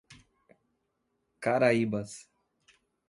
[1.39, 2.27] Caraíbas